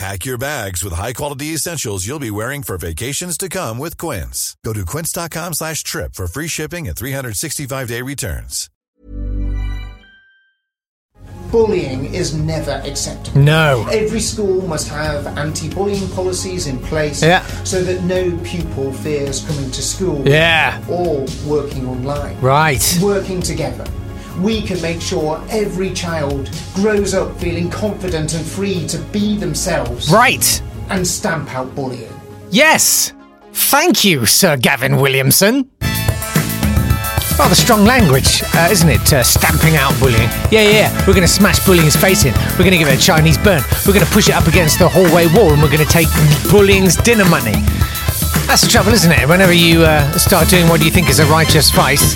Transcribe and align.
Pack 0.00 0.24
your 0.24 0.38
bags 0.38 0.82
with 0.82 0.94
high-quality 0.94 1.48
essentials 1.48 2.06
you'll 2.06 2.18
be 2.18 2.30
wearing 2.30 2.62
for 2.62 2.78
vacations 2.78 3.36
to 3.36 3.50
come 3.50 3.76
with 3.76 3.98
Quince. 3.98 4.56
Go 4.64 4.72
to 4.72 4.86
quince.com 4.86 5.52
slash 5.52 5.82
trip 5.82 6.14
for 6.14 6.26
free 6.26 6.48
shipping 6.48 6.88
and 6.88 6.96
365-day 6.96 8.00
returns. 8.00 8.70
Bullying 11.50 12.14
is 12.14 12.32
never 12.32 12.80
acceptable. 12.86 13.42
No. 13.42 13.86
Every 13.92 14.20
school 14.20 14.66
must 14.66 14.88
have 14.88 15.26
anti-bullying 15.36 16.08
policies 16.12 16.66
in 16.66 16.78
place 16.78 17.22
Yeah. 17.22 17.44
so 17.64 17.82
that 17.82 18.02
no 18.04 18.38
pupil 18.42 18.94
fears 18.94 19.44
coming 19.46 19.70
to 19.70 19.82
school 19.82 20.26
Yeah. 20.26 20.80
or 20.88 21.26
working 21.44 21.86
online. 21.86 22.40
Right. 22.40 22.80
Working 23.02 23.42
together, 23.42 23.84
we 24.42 24.62
can 24.62 24.80
make 24.82 25.00
sure 25.00 25.42
every 25.50 25.92
child 25.92 26.50
grows 26.74 27.14
up 27.14 27.36
feeling 27.38 27.68
confident 27.70 28.34
and 28.34 28.44
free 28.44 28.86
to 28.88 28.98
be 29.12 29.36
themselves 29.36 30.10
Right. 30.10 30.62
and 30.90 31.06
stamp 31.06 31.54
out 31.54 31.74
bullying. 31.74 32.12
Yes. 32.50 33.12
Thank 33.52 34.04
you, 34.04 34.26
Sir 34.26 34.56
Gavin 34.56 34.96
Williamson. 34.96 35.70
Rather 37.38 37.54
strong 37.54 37.84
language, 37.86 38.42
uh, 38.54 38.68
isn't 38.70 38.88
it? 38.90 39.12
Uh, 39.12 39.22
stamping 39.22 39.74
out 39.76 39.98
bullying. 39.98 40.28
Yeah, 40.50 40.60
yeah, 40.62 40.70
yeah. 40.70 40.98
We're 41.06 41.14
going 41.14 41.26
to 41.26 41.32
smash 41.32 41.64
bullying's 41.64 41.96
face 41.96 42.24
in. 42.26 42.34
We're 42.52 42.58
going 42.68 42.72
to 42.72 42.78
give 42.78 42.88
it 42.88 42.98
a 42.98 43.02
Chinese 43.02 43.38
burn. 43.38 43.62
We're 43.86 43.94
going 43.94 44.04
to 44.04 44.12
push 44.12 44.28
it 44.28 44.34
up 44.34 44.46
against 44.46 44.78
the 44.78 44.88
hallway 44.88 45.26
wall 45.34 45.50
and 45.52 45.62
we're 45.62 45.70
going 45.72 45.84
to 45.86 45.90
take 45.90 46.08
bullying's 46.50 46.96
dinner 46.96 47.24
money. 47.24 47.54
That's 48.46 48.60
the 48.60 48.68
trouble, 48.68 48.92
isn't 48.92 49.10
it? 49.10 49.26
Whenever 49.26 49.54
you 49.54 49.82
uh, 49.84 50.10
start 50.18 50.48
doing 50.48 50.68
what 50.68 50.84
you 50.84 50.90
think 50.90 51.08
is 51.08 51.18
a 51.18 51.24
righteous 51.26 51.70
vice, 51.70 52.14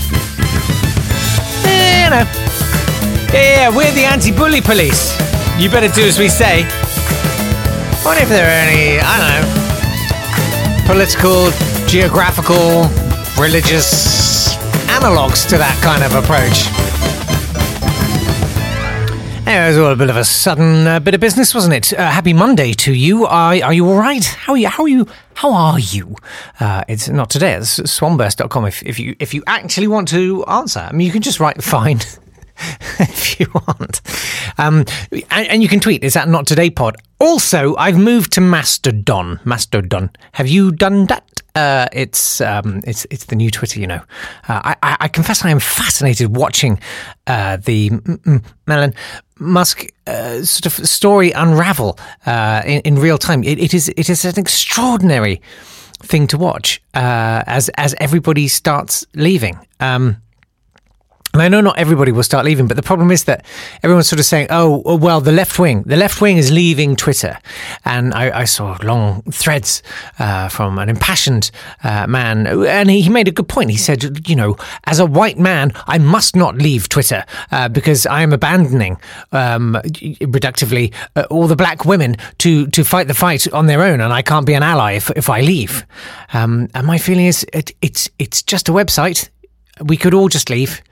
Yeah, 2.14 3.70
yeah, 3.70 3.76
we're 3.76 3.90
the 3.92 4.04
anti 4.04 4.30
bully 4.30 4.60
police. 4.60 5.18
You 5.58 5.68
better 5.68 5.88
do 5.88 6.06
as 6.06 6.18
we 6.18 6.28
say. 6.28 6.62
What 8.04 8.22
if 8.22 8.28
there 8.28 8.46
are 8.46 8.68
any, 8.68 9.00
I 9.02 9.18
don't 9.18 9.42
know, 9.42 10.86
political, 10.86 11.50
geographical, 11.88 12.84
religious 13.42 14.54
analogues 14.90 15.44
to 15.46 15.58
that 15.58 15.76
kind 15.82 16.04
of 16.04 16.14
approach. 16.14 16.70
Anyway, 19.46 19.64
it 19.64 19.68
was 19.68 19.78
all 19.78 19.92
a 19.92 19.96
bit 19.96 20.08
of 20.08 20.16
a 20.16 20.24
sudden 20.24 20.86
uh, 20.86 21.00
bit 21.00 21.14
of 21.14 21.20
business, 21.20 21.54
wasn't 21.54 21.74
it? 21.74 21.92
Uh, 21.92 22.10
happy 22.10 22.32
Monday 22.32 22.72
to 22.74 22.92
you. 22.94 23.26
Are, 23.26 23.54
are 23.62 23.72
you 23.72 23.88
all 23.88 23.96
right? 23.96 24.24
How 24.24 24.52
are 24.52 24.56
you? 24.56 24.68
How 24.68 24.84
are 24.84 24.88
you? 24.88 25.06
How 25.34 25.52
are 25.52 25.78
you? 25.78 26.16
Uh, 26.60 26.84
it's 26.88 27.08
not 27.08 27.30
today. 27.30 27.54
It's 27.54 27.80
swanburst.com 27.90 28.66
if, 28.66 28.82
if 28.82 28.98
you 28.98 29.16
if 29.18 29.34
you 29.34 29.42
actually 29.46 29.88
want 29.88 30.08
to 30.08 30.44
answer. 30.46 30.80
I 30.80 30.92
mean, 30.92 31.06
you 31.06 31.12
can 31.12 31.22
just 31.22 31.40
write 31.40 31.62
fine 31.62 32.00
if 32.98 33.40
you 33.40 33.46
want. 33.52 34.00
Um, 34.58 34.84
and, 35.30 35.46
and 35.48 35.62
you 35.62 35.68
can 35.68 35.80
tweet. 35.80 36.04
Is 36.04 36.14
that 36.14 36.28
not 36.28 36.46
today 36.46 36.70
pod? 36.70 36.96
Also, 37.20 37.74
I've 37.76 37.98
moved 37.98 38.32
to 38.32 38.40
Mastodon. 38.40 39.40
Mastodon. 39.44 40.10
Have 40.32 40.48
you 40.48 40.72
done 40.72 41.06
that? 41.06 41.24
Uh, 41.54 41.86
it's 41.92 42.40
um, 42.40 42.80
it's 42.84 43.06
it's 43.10 43.26
the 43.26 43.36
new 43.36 43.48
Twitter, 43.50 43.78
you 43.78 43.86
know. 43.86 44.02
Uh, 44.48 44.74
I, 44.82 44.96
I, 45.00 45.08
confess 45.08 45.44
I 45.44 45.50
am 45.50 45.60
fascinated 45.60 46.34
watching 46.36 46.80
uh, 47.28 47.58
the 47.58 47.90
Melon 48.66 48.92
Musk 49.38 49.86
uh, 50.08 50.42
sort 50.42 50.66
of 50.66 50.72
story 50.86 51.30
unravel 51.30 51.96
uh, 52.26 52.62
in, 52.66 52.80
in 52.80 52.94
real 52.96 53.18
time. 53.18 53.44
It, 53.44 53.60
it 53.60 53.72
is 53.72 53.88
it 53.96 54.10
is 54.10 54.24
an 54.24 54.36
extraordinary 54.36 55.40
thing 56.00 56.26
to 56.26 56.38
watch 56.38 56.82
uh, 56.94 57.44
as 57.46 57.68
as 57.70 57.94
everybody 58.00 58.48
starts 58.48 59.06
leaving. 59.14 59.56
Um, 59.78 60.16
and 61.34 61.42
I 61.42 61.48
know 61.48 61.60
not 61.60 61.76
everybody 61.76 62.12
will 62.12 62.22
start 62.22 62.44
leaving, 62.44 62.68
but 62.68 62.76
the 62.76 62.82
problem 62.82 63.10
is 63.10 63.24
that 63.24 63.44
everyone's 63.82 64.06
sort 64.06 64.20
of 64.20 64.24
saying, 64.24 64.46
oh, 64.50 64.84
oh, 64.86 64.94
well, 64.94 65.20
the 65.20 65.32
left 65.32 65.58
wing, 65.58 65.82
the 65.82 65.96
left 65.96 66.20
wing 66.20 66.36
is 66.36 66.52
leaving 66.52 66.94
Twitter. 66.94 67.40
And 67.84 68.14
I, 68.14 68.42
I 68.42 68.44
saw 68.44 68.78
long 68.84 69.22
threads 69.22 69.82
uh, 70.20 70.48
from 70.48 70.78
an 70.78 70.88
impassioned 70.88 71.50
uh, 71.82 72.06
man, 72.06 72.46
and 72.46 72.88
he, 72.88 73.08
made 73.08 73.26
a 73.26 73.32
good 73.32 73.48
point. 73.48 73.70
He 73.70 73.76
said, 73.76 74.28
you 74.28 74.36
know, 74.36 74.56
as 74.84 75.00
a 75.00 75.06
white 75.06 75.36
man, 75.36 75.72
I 75.88 75.98
must 75.98 76.36
not 76.36 76.56
leave 76.56 76.88
Twitter 76.88 77.24
uh, 77.50 77.68
because 77.68 78.06
I 78.06 78.22
am 78.22 78.32
abandoning, 78.32 78.96
um, 79.32 79.74
reductively, 79.82 80.94
uh, 81.16 81.26
all 81.30 81.48
the 81.48 81.56
black 81.56 81.84
women 81.84 82.14
to, 82.38 82.68
to 82.68 82.84
fight 82.84 83.08
the 83.08 83.14
fight 83.14 83.52
on 83.52 83.66
their 83.66 83.82
own, 83.82 84.00
and 84.00 84.12
I 84.12 84.22
can't 84.22 84.46
be 84.46 84.54
an 84.54 84.62
ally 84.62 84.92
if, 84.92 85.10
if 85.16 85.28
I 85.28 85.40
leave. 85.40 85.84
Um, 86.32 86.68
and 86.74 86.86
my 86.86 86.98
feeling 86.98 87.26
is, 87.26 87.44
it, 87.52 87.72
it's, 87.82 88.08
it's 88.20 88.40
just 88.40 88.68
a 88.68 88.72
website. 88.72 89.30
We 89.82 89.96
could 89.96 90.14
all 90.14 90.28
just 90.28 90.50
leave. 90.50 90.82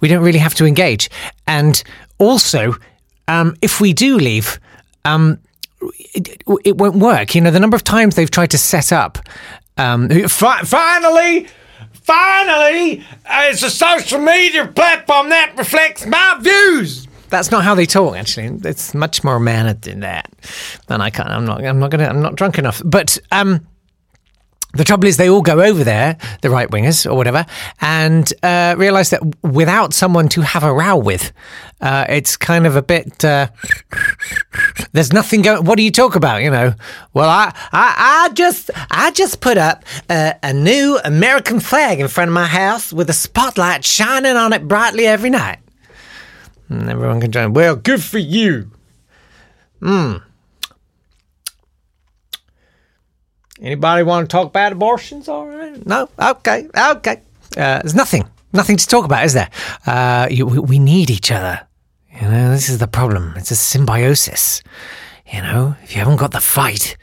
We 0.00 0.08
don't 0.08 0.22
really 0.22 0.38
have 0.38 0.54
to 0.56 0.66
engage. 0.66 1.08
And 1.46 1.82
also, 2.18 2.74
um, 3.28 3.56
if 3.62 3.80
we 3.80 3.92
do 3.92 4.16
leave, 4.18 4.58
um, 5.04 5.38
it, 6.14 6.42
it 6.64 6.76
won't 6.76 6.96
work. 6.96 7.34
You 7.34 7.40
know, 7.40 7.50
the 7.50 7.60
number 7.60 7.76
of 7.76 7.84
times 7.84 8.14
they've 8.14 8.30
tried 8.30 8.50
to 8.50 8.58
set 8.58 8.92
up. 8.92 9.18
Um, 9.76 10.08
fi- 10.28 10.62
finally, 10.62 11.48
finally, 12.02 13.00
uh, 13.26 13.48
it's 13.50 13.62
a 13.62 13.70
social 13.70 14.18
media 14.20 14.66
platform 14.66 15.30
that 15.30 15.54
reflects 15.56 16.06
my 16.06 16.38
views. 16.40 17.08
That's 17.30 17.50
not 17.50 17.64
how 17.64 17.74
they 17.74 17.86
talk. 17.86 18.14
Actually, 18.14 18.58
it's 18.68 18.92
much 18.94 19.24
more 19.24 19.40
mannered 19.40 19.82
than 19.82 20.00
that. 20.00 20.30
And 20.90 21.02
I 21.02 21.08
can't. 21.08 21.30
I'm 21.30 21.46
not. 21.46 21.64
I'm 21.64 21.78
not 21.78 21.90
gonna. 21.90 22.04
I'm 22.04 22.20
not 22.20 22.36
drunk 22.36 22.58
enough. 22.58 22.82
But 22.84 23.16
um, 23.30 23.66
the 24.74 24.84
trouble 24.84 25.06
is, 25.06 25.16
they 25.16 25.28
all 25.28 25.42
go 25.42 25.60
over 25.60 25.84
there, 25.84 26.16
the 26.40 26.50
right 26.50 26.68
wingers 26.70 27.10
or 27.10 27.14
whatever, 27.14 27.44
and 27.80 28.32
uh, 28.42 28.74
realize 28.78 29.10
that 29.10 29.22
without 29.42 29.92
someone 29.92 30.28
to 30.30 30.40
have 30.40 30.64
a 30.64 30.72
row 30.72 30.96
with, 30.96 31.32
uh, 31.80 32.06
it's 32.08 32.36
kind 32.36 32.66
of 32.66 32.76
a 32.76 32.82
bit. 32.82 33.24
Uh, 33.24 33.48
there's 34.92 35.12
nothing 35.12 35.42
going. 35.42 35.64
What 35.64 35.76
do 35.76 35.82
you 35.82 35.90
talk 35.90 36.14
about? 36.14 36.42
You 36.42 36.50
know? 36.50 36.74
Well, 37.12 37.28
I, 37.28 37.54
I, 37.72 38.28
I 38.30 38.34
just, 38.34 38.70
I 38.90 39.10
just 39.10 39.40
put 39.40 39.58
up 39.58 39.84
a, 40.08 40.34
a 40.42 40.52
new 40.52 40.98
American 41.04 41.60
flag 41.60 42.00
in 42.00 42.08
front 42.08 42.28
of 42.28 42.34
my 42.34 42.46
house 42.46 42.92
with 42.92 43.10
a 43.10 43.14
spotlight 43.14 43.84
shining 43.84 44.36
on 44.36 44.52
it 44.52 44.68
brightly 44.68 45.06
every 45.06 45.30
night, 45.30 45.58
and 46.68 46.88
everyone 46.88 47.20
can 47.20 47.30
join. 47.30 47.52
Well, 47.52 47.76
good 47.76 48.02
for 48.02 48.18
you. 48.18 48.70
Hmm. 49.80 50.18
Anybody 53.62 54.02
want 54.02 54.28
to 54.28 54.32
talk 54.32 54.48
about 54.48 54.72
abortions? 54.72 55.28
All 55.28 55.46
right. 55.46 55.86
No. 55.86 56.08
Okay. 56.18 56.68
Okay. 56.76 57.22
Uh, 57.56 57.80
there's 57.80 57.94
nothing. 57.94 58.28
Nothing 58.52 58.76
to 58.76 58.86
talk 58.86 59.04
about, 59.04 59.24
is 59.24 59.34
there? 59.34 59.48
Uh, 59.86 60.26
you, 60.30 60.44
we, 60.46 60.58
we 60.58 60.78
need 60.78 61.10
each 61.10 61.30
other. 61.30 61.60
You 62.12 62.28
know, 62.28 62.50
this 62.50 62.68
is 62.68 62.78
the 62.78 62.88
problem. 62.88 63.34
It's 63.36 63.50
a 63.52 63.56
symbiosis. 63.56 64.62
You 65.32 65.40
know, 65.42 65.76
if 65.82 65.94
you 65.94 66.00
haven't 66.00 66.16
got 66.16 66.32
the 66.32 66.40
fight, 66.40 66.96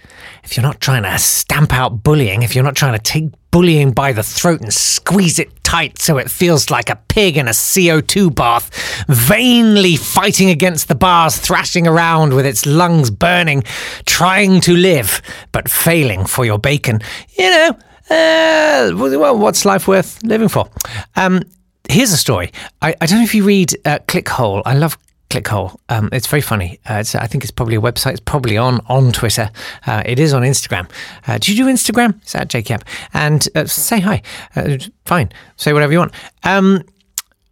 if 0.43 0.55
you're 0.57 0.65
not 0.65 0.81
trying 0.81 1.03
to 1.03 1.17
stamp 1.17 1.73
out 1.73 2.03
bullying, 2.03 2.43
if 2.43 2.53
you're 2.53 2.63
not 2.63 2.75
trying 2.75 2.93
to 2.93 2.99
take 2.99 3.31
bullying 3.51 3.91
by 3.91 4.13
the 4.13 4.23
throat 4.23 4.61
and 4.61 4.73
squeeze 4.73 5.39
it 5.39 5.63
tight 5.63 5.99
so 5.99 6.17
it 6.17 6.31
feels 6.31 6.69
like 6.69 6.89
a 6.89 6.95
pig 7.07 7.37
in 7.37 7.47
a 7.47 7.51
CO2 7.51 8.33
bath, 8.33 8.69
vainly 9.07 9.95
fighting 9.95 10.49
against 10.49 10.87
the 10.87 10.95
bars, 10.95 11.37
thrashing 11.37 11.87
around 11.87 12.33
with 12.33 12.45
its 12.45 12.65
lungs 12.65 13.11
burning, 13.11 13.63
trying 14.05 14.61
to 14.61 14.75
live, 14.75 15.21
but 15.51 15.69
failing 15.69 16.25
for 16.25 16.45
your 16.45 16.57
bacon, 16.59 16.99
you 17.37 17.49
know, 17.49 17.77
uh, 18.09 18.91
well, 18.95 19.37
what's 19.37 19.65
life 19.65 19.87
worth 19.87 20.21
living 20.23 20.47
for? 20.47 20.67
Um, 21.15 21.41
here's 21.87 22.11
a 22.11 22.17
story. 22.17 22.51
I, 22.81 22.95
I 22.99 23.05
don't 23.05 23.19
know 23.19 23.23
if 23.23 23.35
you 23.35 23.43
read 23.43 23.75
uh, 23.85 23.99
Clickhole. 24.07 24.63
I 24.65 24.75
love 24.75 24.97
Clickhole. 25.29 25.77
Um, 25.89 26.09
it's 26.11 26.27
very 26.27 26.41
funny. 26.41 26.79
Uh, 26.89 26.95
it's, 26.95 27.13
I 27.15 27.27
think 27.27 27.43
it's 27.43 27.51
probably 27.51 27.75
a 27.75 27.81
website. 27.81 28.11
It's 28.11 28.19
probably 28.19 28.57
on 28.57 28.81
on 28.87 29.11
Twitter. 29.11 29.49
Uh, 29.85 30.01
it 30.05 30.19
is 30.19 30.33
on 30.33 30.41
Instagram. 30.41 30.89
Uh, 31.27 31.37
do 31.37 31.53
you 31.53 31.63
do 31.63 31.69
Instagram? 31.69 32.19
It's 32.21 32.35
at 32.35 32.49
JCap. 32.49 32.81
And 33.13 33.47
uh, 33.55 33.65
say 33.65 33.99
hi. 33.99 34.21
Uh, 34.55 34.77
fine. 35.05 35.31
Say 35.55 35.73
whatever 35.73 35.91
you 35.93 35.99
want. 35.99 36.13
Um, 36.43 36.83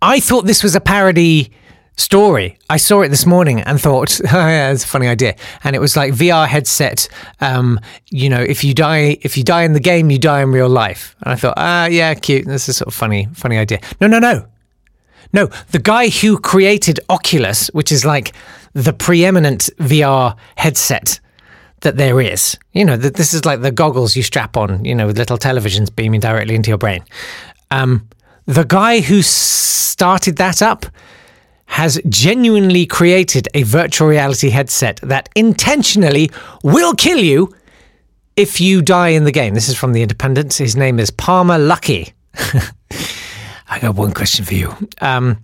I 0.01 0.19
thought 0.19 0.45
this 0.45 0.63
was 0.63 0.75
a 0.75 0.81
parody 0.81 1.51
story. 1.97 2.57
I 2.69 2.77
saw 2.77 3.01
it 3.01 3.09
this 3.09 3.25
morning 3.25 3.61
and 3.61 3.81
thought, 3.81 4.19
oh, 4.31 4.47
yeah, 4.47 4.71
it's 4.71 4.83
a 4.83 4.87
funny 4.87 5.07
idea. 5.07 5.35
And 5.63 5.75
it 5.75 5.79
was 5.79 5.97
like 5.97 6.13
VR 6.13 6.47
headset. 6.47 7.07
Um, 7.41 7.79
you 8.09 8.29
know, 8.29 8.41
if 8.41 8.63
you 8.63 8.73
die, 8.73 9.17
if 9.21 9.37
you 9.37 9.43
die 9.43 9.63
in 9.63 9.73
the 9.73 9.79
game, 9.79 10.09
you 10.09 10.19
die 10.19 10.41
in 10.41 10.51
real 10.51 10.69
life. 10.69 11.15
And 11.21 11.33
I 11.33 11.35
thought, 11.35 11.55
ah, 11.57 11.85
yeah, 11.87 12.13
cute. 12.13 12.45
This 12.45 12.69
is 12.69 12.77
sort 12.77 12.87
of 12.87 12.93
funny, 12.93 13.27
funny 13.33 13.57
idea. 13.57 13.79
No, 13.99 14.07
no, 14.07 14.19
no, 14.19 14.47
no. 15.33 15.47
The 15.71 15.79
guy 15.79 16.09
who 16.09 16.39
created 16.39 16.99
Oculus, 17.09 17.67
which 17.67 17.91
is 17.91 18.05
like 18.05 18.33
the 18.73 18.93
preeminent 18.93 19.69
VR 19.77 20.35
headset 20.55 21.19
that 21.81 21.97
there 21.97 22.19
is. 22.21 22.57
You 22.73 22.85
know, 22.85 22.97
that 22.97 23.15
this 23.15 23.33
is 23.33 23.45
like 23.45 23.61
the 23.61 23.71
goggles 23.71 24.15
you 24.15 24.23
strap 24.23 24.57
on. 24.57 24.83
You 24.85 24.95
know, 24.95 25.07
with 25.07 25.17
little 25.17 25.37
televisions 25.37 25.93
beaming 25.93 26.19
directly 26.19 26.55
into 26.55 26.69
your 26.69 26.77
brain. 26.77 27.03
Um, 27.71 28.07
the 28.45 28.63
guy 28.63 29.01
who 29.01 29.21
started 29.21 30.37
that 30.37 30.61
up 30.61 30.85
has 31.67 31.99
genuinely 32.07 32.85
created 32.85 33.47
a 33.53 33.63
virtual 33.63 34.07
reality 34.07 34.49
headset 34.49 34.99
that 35.03 35.29
intentionally 35.35 36.31
will 36.63 36.95
kill 36.95 37.19
you 37.19 37.53
if 38.37 38.61
you 38.61 38.81
die 38.81 39.09
in 39.09 39.25
the 39.25 39.31
game. 39.31 39.53
This 39.53 39.67
is 39.67 39.75
from 39.75 39.93
The 39.93 40.01
Independent. 40.01 40.53
His 40.53 40.75
name 40.75 40.99
is 40.99 41.11
Palmer 41.11 41.57
Luckey. 41.57 42.13
I 43.69 43.79
got 43.79 43.95
one 43.95 44.13
question 44.13 44.45
for 44.45 44.53
you. 44.53 44.73
Um, 45.01 45.43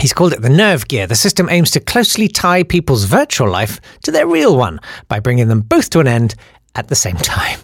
He's 0.00 0.12
called 0.12 0.32
it 0.32 0.42
the 0.42 0.50
Nerve 0.50 0.88
Gear. 0.88 1.06
The 1.06 1.14
system 1.14 1.48
aims 1.48 1.70
to 1.70 1.80
closely 1.80 2.26
tie 2.26 2.64
people's 2.64 3.04
virtual 3.04 3.48
life 3.48 3.80
to 4.02 4.10
their 4.10 4.26
real 4.26 4.56
one 4.56 4.80
by 5.08 5.20
bringing 5.20 5.48
them 5.48 5.60
both 5.60 5.88
to 5.90 6.00
an 6.00 6.08
end 6.08 6.34
at 6.74 6.88
the 6.88 6.96
same 6.96 7.16
time. 7.16 7.60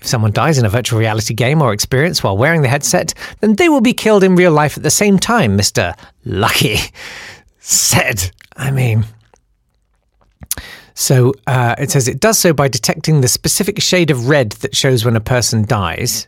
If 0.00 0.06
someone 0.06 0.32
dies 0.32 0.58
in 0.58 0.64
a 0.64 0.70
virtual 0.70 0.98
reality 0.98 1.34
game 1.34 1.62
or 1.62 1.72
experience 1.72 2.22
while 2.22 2.36
wearing 2.36 2.62
the 2.62 2.68
headset, 2.68 3.14
then 3.40 3.56
they 3.56 3.68
will 3.68 3.80
be 3.80 3.92
killed 3.92 4.22
in 4.22 4.36
real 4.36 4.52
life 4.52 4.76
at 4.76 4.82
the 4.82 4.90
same 4.90 5.18
time, 5.18 5.56
Mr. 5.56 5.94
Luckey 6.26 6.92
said. 7.58 8.30
I 8.56 8.70
mean, 8.70 9.04
so 10.94 11.32
uh, 11.46 11.74
it 11.78 11.90
says 11.90 12.08
it 12.08 12.20
does 12.20 12.38
so 12.38 12.52
by 12.52 12.68
detecting 12.68 13.20
the 13.20 13.28
specific 13.28 13.80
shade 13.80 14.10
of 14.10 14.28
red 14.28 14.52
that 14.52 14.76
shows 14.76 15.04
when 15.04 15.16
a 15.16 15.20
person 15.20 15.64
dies. 15.64 16.26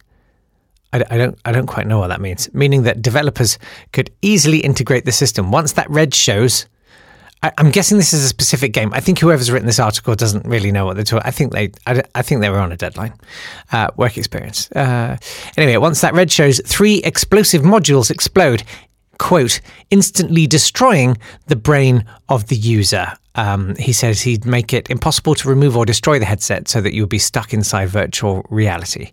I, 0.93 1.05
I, 1.11 1.19
don't, 1.19 1.39
I 1.45 1.53
don't 1.53 1.67
quite 1.67 1.87
know 1.87 1.99
what 1.99 2.09
that 2.09 2.21
means. 2.21 2.53
Meaning 2.55 2.83
that 2.85 3.03
developers 3.03 3.59
could 3.93 4.11
easily 4.23 4.59
integrate 4.59 5.05
the 5.05 5.13
system 5.13 5.51
once 5.51 5.73
that 5.73 5.89
red 5.91 6.15
shows. 6.15 6.67
I, 7.43 7.53
am 7.59 7.71
guessing 7.71 7.99
this 7.99 8.13
is 8.13 8.25
a 8.25 8.29
specific 8.29 8.73
game. 8.73 8.93
I 8.95 9.01
think 9.01 9.19
whoever's 9.19 9.51
written 9.51 9.67
this 9.67 9.81
article 9.81 10.15
doesn't 10.15 10.47
really 10.47 10.71
know 10.71 10.85
what 10.85 10.95
they're 10.95 11.05
talking. 11.05 11.27
I 11.27 11.33
think 11.33 11.53
they, 11.53 11.73
I, 11.87 12.03
I 12.15 12.23
think 12.23 12.41
they 12.41 12.51
were 12.51 12.59
on 12.59 12.71
a 12.71 12.77
deadline. 12.77 13.15
Uh, 13.73 13.89
work 13.97 14.17
experience. 14.17 14.71
Uh, 14.73 15.17
anyway, 15.57 15.77
once 15.79 16.01
that 16.03 16.15
red 16.15 16.31
shows, 16.31 16.61
three 16.65 16.99
explosive 16.99 17.63
modules 17.63 18.11
explode. 18.11 18.63
Quote, 19.23 19.61
instantly 19.91 20.49
destroying 20.49 21.17
the 21.47 21.55
brain 21.55 22.05
of 22.29 22.49
the 22.49 22.57
user. 22.57 23.07
Um, 23.37 23.77
he 23.77 23.93
says 23.93 24.21
he'd 24.21 24.45
make 24.45 24.73
it 24.75 24.91
impossible 24.91 25.37
to 25.37 25.49
remove 25.49 25.77
or 25.77 25.87
destroy 25.87 26.19
the 26.19 26.25
headset 26.25 26.67
so 26.67 26.81
that 26.81 26.93
you 26.93 27.03
would 27.03 27.09
be 27.09 27.21
stuck 27.21 27.55
inside 27.55 27.89
virtual 27.89 28.45
reality. 28.51 29.13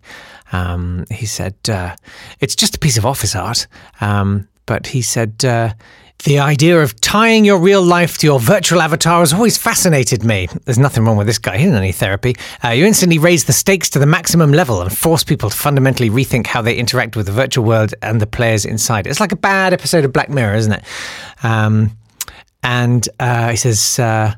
Um, 0.52 1.04
he 1.12 1.26
said 1.26 1.54
uh, 1.68 1.94
it's 2.40 2.56
just 2.56 2.74
a 2.74 2.80
piece 2.80 2.98
of 2.98 3.06
office 3.06 3.36
art, 3.36 3.68
um, 4.00 4.48
but 4.66 4.88
he 4.88 5.00
said 5.00 5.44
uh, 5.44 5.74
the 6.24 6.38
idea 6.38 6.80
of 6.80 7.00
tying 7.00 7.44
your 7.44 7.58
real 7.58 7.82
life 7.82 8.18
to 8.18 8.26
your 8.26 8.40
virtual 8.40 8.80
avatar 8.80 9.20
has 9.20 9.32
always 9.32 9.56
fascinated 9.56 10.24
me. 10.24 10.48
There's 10.64 10.78
nothing 10.78 11.04
wrong 11.04 11.16
with 11.16 11.26
this 11.26 11.38
guy. 11.38 11.56
He 11.56 11.64
didn't 11.64 11.80
need 11.80 11.92
therapy. 11.92 12.36
Uh, 12.64 12.70
you 12.70 12.84
instantly 12.84 13.18
raise 13.18 13.44
the 13.44 13.52
stakes 13.52 13.88
to 13.90 13.98
the 13.98 14.06
maximum 14.06 14.52
level 14.52 14.80
and 14.82 14.96
force 14.96 15.24
people 15.24 15.50
to 15.50 15.56
fundamentally 15.56 16.10
rethink 16.10 16.46
how 16.46 16.62
they 16.62 16.74
interact 16.74 17.16
with 17.16 17.26
the 17.26 17.32
virtual 17.32 17.64
world 17.64 17.94
and 18.02 18.20
the 18.20 18.26
players 18.26 18.64
inside. 18.64 19.06
It's 19.06 19.20
like 19.20 19.32
a 19.32 19.36
bad 19.36 19.72
episode 19.72 20.04
of 20.04 20.12
Black 20.12 20.28
Mirror, 20.28 20.56
isn't 20.56 20.72
it? 20.72 20.84
Um, 21.42 21.96
and 22.62 23.08
uh, 23.18 23.50
he 23.50 23.56
says. 23.56 23.98
Uh, 23.98 24.34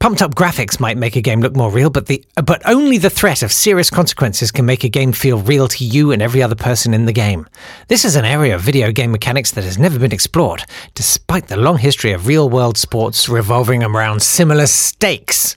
Pumped 0.00 0.22
up 0.22 0.34
graphics 0.34 0.80
might 0.80 0.96
make 0.96 1.14
a 1.14 1.20
game 1.20 1.42
look 1.42 1.54
more 1.54 1.70
real, 1.70 1.90
but 1.90 2.06
the 2.06 2.24
but 2.46 2.62
only 2.64 2.96
the 2.96 3.10
threat 3.10 3.42
of 3.42 3.52
serious 3.52 3.90
consequences 3.90 4.50
can 4.50 4.64
make 4.64 4.82
a 4.82 4.88
game 4.88 5.12
feel 5.12 5.40
real 5.40 5.68
to 5.68 5.84
you 5.84 6.10
and 6.10 6.22
every 6.22 6.42
other 6.42 6.54
person 6.54 6.94
in 6.94 7.04
the 7.04 7.12
game. 7.12 7.46
This 7.88 8.06
is 8.06 8.16
an 8.16 8.24
area 8.24 8.54
of 8.54 8.62
video 8.62 8.92
game 8.92 9.12
mechanics 9.12 9.50
that 9.50 9.64
has 9.64 9.76
never 9.76 9.98
been 9.98 10.10
explored, 10.10 10.64
despite 10.94 11.48
the 11.48 11.58
long 11.58 11.76
history 11.76 12.12
of 12.12 12.26
real-world 12.26 12.78
sports 12.78 13.28
revolving 13.28 13.82
around 13.82 14.22
similar 14.22 14.66
stakes. 14.66 15.54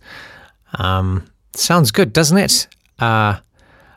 Um, 0.78 1.25
sounds 1.56 1.92
good, 1.92 2.12
doesn't 2.12 2.38
it? 2.38 2.68
Uh, 3.00 3.40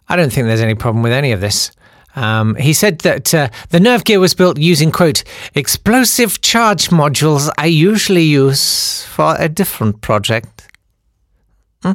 I 0.09 0.15
don't 0.15 0.33
think 0.33 0.47
there's 0.47 0.61
any 0.61 0.77
problem 0.77 1.03
with 1.03 1.13
any 1.13 1.33
of 1.33 1.41
this. 1.41 1.73
Um, 2.17 2.55
he 2.55 2.73
said 2.73 3.01
that 3.01 3.35
uh, 3.35 3.51
the 3.69 3.79
nerve 3.79 4.05
gear 4.05 4.19
was 4.19 4.33
built 4.35 4.59
using, 4.59 4.91
quote, 4.91 5.23
explosive 5.55 6.41
charge 6.41 6.89
modules 6.89 7.51
I 7.59 7.67
usually 7.67 8.25
use 8.25 9.05
for 9.05 9.37
a 9.39 9.51
different 9.51 10.01
project. 10.01 10.67
Hmm? 11.83 11.93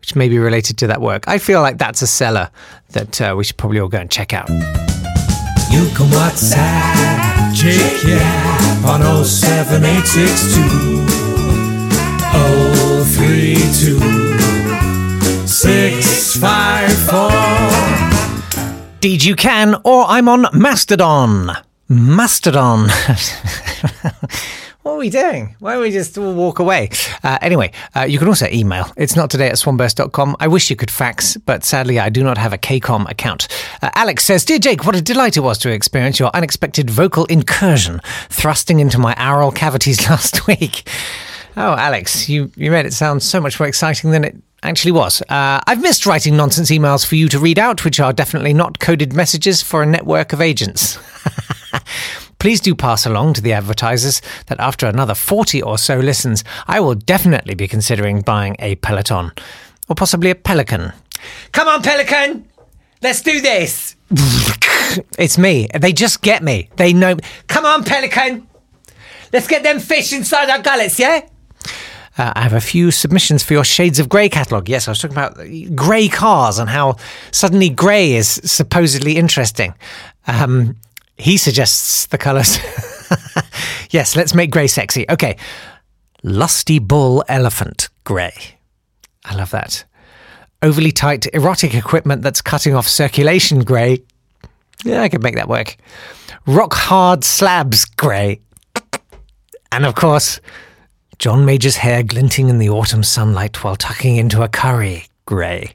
Which 0.00 0.14
may 0.14 0.28
be 0.28 0.38
related 0.38 0.76
to 0.78 0.86
that 0.88 1.00
work. 1.00 1.26
I 1.26 1.38
feel 1.38 1.62
like 1.62 1.78
that's 1.78 2.02
a 2.02 2.06
seller 2.06 2.50
that 2.90 3.18
uh, 3.20 3.34
we 3.36 3.42
should 3.44 3.56
probably 3.56 3.80
all 3.80 3.88
go 3.88 3.98
and 3.98 4.10
check 4.10 4.34
out. 4.34 4.48
You 4.48 5.88
can 5.96 6.06
WhatsApp 6.12 7.54
Jake 7.54 8.04
yeah, 8.04 8.84
on 8.86 9.00
07862 9.24 11.06
032 12.36 13.96
654 15.46 17.45
Indeed, 19.06 19.22
you 19.22 19.36
can, 19.36 19.76
or 19.84 20.04
I'm 20.08 20.28
on 20.28 20.46
Mastodon. 20.52 21.52
Mastodon. 21.88 22.88
what 24.82 24.92
are 24.94 24.96
we 24.96 25.10
doing? 25.10 25.54
Why 25.60 25.74
don't 25.74 25.82
we 25.82 25.92
just 25.92 26.18
walk 26.18 26.58
away? 26.58 26.90
Uh, 27.22 27.38
anyway, 27.40 27.70
uh, 27.94 28.00
you 28.00 28.18
can 28.18 28.26
also 28.26 28.48
email. 28.48 28.92
It's 28.96 29.14
not 29.14 29.30
today 29.30 29.46
at 29.48 29.58
swanburst.com. 29.58 30.34
I 30.40 30.48
wish 30.48 30.70
you 30.70 30.74
could 30.74 30.90
fax, 30.90 31.36
but 31.36 31.62
sadly, 31.62 32.00
I 32.00 32.08
do 32.08 32.24
not 32.24 32.36
have 32.36 32.52
a 32.52 32.58
KCOM 32.58 33.08
account. 33.08 33.46
Uh, 33.80 33.90
Alex 33.94 34.24
says, 34.24 34.44
Dear 34.44 34.58
Jake, 34.58 34.84
what 34.84 34.96
a 34.96 35.00
delight 35.00 35.36
it 35.36 35.40
was 35.40 35.58
to 35.58 35.70
experience 35.70 36.18
your 36.18 36.32
unexpected 36.34 36.90
vocal 36.90 37.26
incursion 37.26 38.00
thrusting 38.28 38.80
into 38.80 38.98
my 38.98 39.14
aural 39.20 39.52
cavities 39.52 40.00
last 40.10 40.48
week. 40.48 40.90
Oh, 41.56 41.76
Alex, 41.76 42.28
you, 42.28 42.50
you 42.56 42.72
made 42.72 42.86
it 42.86 42.92
sound 42.92 43.22
so 43.22 43.40
much 43.40 43.60
more 43.60 43.68
exciting 43.68 44.10
than 44.10 44.24
it 44.24 44.36
actually 44.66 44.92
was. 44.92 45.22
Uh, 45.22 45.60
I've 45.66 45.80
missed 45.80 46.06
writing 46.06 46.36
nonsense 46.36 46.70
emails 46.70 47.06
for 47.06 47.14
you 47.14 47.28
to 47.28 47.38
read 47.38 47.58
out, 47.58 47.84
which 47.84 48.00
are 48.00 48.12
definitely 48.12 48.52
not 48.52 48.78
coded 48.78 49.12
messages 49.12 49.62
for 49.62 49.82
a 49.82 49.86
network 49.86 50.32
of 50.32 50.40
agents. 50.40 50.98
Please 52.38 52.60
do 52.60 52.74
pass 52.74 53.06
along 53.06 53.34
to 53.34 53.40
the 53.40 53.52
advertisers 53.52 54.20
that 54.46 54.60
after 54.60 54.86
another 54.86 55.14
40 55.14 55.62
or 55.62 55.78
so 55.78 55.98
listens, 55.98 56.44
I 56.66 56.80
will 56.80 56.94
definitely 56.94 57.54
be 57.54 57.66
considering 57.66 58.20
buying 58.20 58.56
a 58.58 58.74
Peloton 58.76 59.32
or 59.88 59.94
possibly 59.94 60.30
a 60.30 60.34
Pelican. 60.34 60.92
Come 61.52 61.68
on, 61.68 61.82
Pelican! 61.82 62.46
Let's 63.02 63.22
do 63.22 63.40
this! 63.40 63.96
it's 65.18 65.38
me. 65.38 65.68
They 65.74 65.92
just 65.92 66.22
get 66.22 66.42
me. 66.42 66.68
They 66.76 66.92
know. 66.92 67.16
Come 67.46 67.64
on, 67.64 67.84
Pelican! 67.84 68.46
Let's 69.32 69.48
get 69.48 69.62
them 69.62 69.80
fish 69.80 70.12
inside 70.12 70.50
our 70.50 70.60
gullets, 70.60 70.98
yeah? 70.98 71.26
Uh, 72.18 72.32
I 72.34 72.42
have 72.42 72.54
a 72.54 72.60
few 72.60 72.90
submissions 72.90 73.42
for 73.42 73.52
your 73.52 73.64
Shades 73.64 73.98
of 73.98 74.08
Grey 74.08 74.28
catalogue. 74.28 74.68
Yes, 74.68 74.88
I 74.88 74.90
was 74.90 75.00
talking 75.00 75.16
about 75.16 75.38
grey 75.74 76.08
cars 76.08 76.58
and 76.58 76.68
how 76.68 76.96
suddenly 77.30 77.68
grey 77.68 78.14
is 78.14 78.40
supposedly 78.44 79.16
interesting. 79.16 79.74
Um, 80.26 80.76
he 81.18 81.36
suggests 81.36 82.06
the 82.06 82.18
colours. 82.18 82.58
yes, 83.90 84.16
let's 84.16 84.34
make 84.34 84.50
grey 84.50 84.66
sexy. 84.66 85.04
Okay. 85.10 85.36
Lusty 86.22 86.78
bull 86.78 87.22
elephant 87.28 87.88
grey. 88.04 88.34
I 89.24 89.34
love 89.34 89.50
that. 89.50 89.84
Overly 90.62 90.92
tight 90.92 91.26
erotic 91.34 91.74
equipment 91.74 92.22
that's 92.22 92.40
cutting 92.40 92.74
off 92.74 92.88
circulation 92.88 93.62
grey. 93.62 94.02
Yeah, 94.84 95.02
I 95.02 95.08
could 95.08 95.22
make 95.22 95.34
that 95.34 95.48
work. 95.48 95.76
Rock 96.46 96.74
hard 96.74 97.24
slabs 97.24 97.84
grey. 97.84 98.40
And 99.72 99.84
of 99.84 99.94
course, 99.94 100.40
John 101.18 101.44
Major's 101.44 101.76
hair 101.76 102.02
glinting 102.02 102.48
in 102.48 102.58
the 102.58 102.68
autumn 102.68 103.02
sunlight 103.02 103.62
while 103.64 103.76
tucking 103.76 104.16
into 104.16 104.42
a 104.42 104.48
curry 104.48 105.06
grey. 105.24 105.72